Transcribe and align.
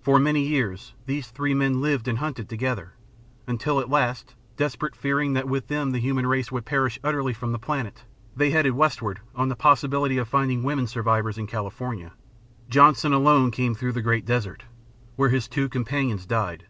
For 0.00 0.20
many 0.20 0.46
years 0.46 0.94
these 1.06 1.26
three 1.26 1.52
men 1.52 1.80
lived 1.80 2.06
and 2.06 2.18
hunted 2.18 2.48
together, 2.48 2.92
until, 3.48 3.80
at 3.80 3.90
last, 3.90 4.36
desperate, 4.56 4.94
fearing 4.94 5.32
that 5.32 5.48
with 5.48 5.66
them 5.66 5.90
the 5.90 5.98
human 5.98 6.24
race 6.24 6.52
would 6.52 6.64
perish 6.64 7.00
utterly 7.02 7.32
from 7.32 7.50
the 7.50 7.58
planet, 7.58 8.04
they 8.36 8.50
headed 8.50 8.74
westward 8.74 9.18
on 9.34 9.48
the 9.48 9.56
possibility 9.56 10.18
of 10.18 10.28
finding 10.28 10.62
women 10.62 10.86
survivors 10.86 11.36
in 11.36 11.48
California. 11.48 12.12
Johnson 12.70 13.12
alone 13.12 13.50
came 13.50 13.74
through 13.74 13.90
the 13.90 14.02
great 14.06 14.24
desert, 14.24 14.62
where 15.16 15.30
his 15.30 15.48
two 15.48 15.68
companions 15.68 16.26
died. 16.26 16.66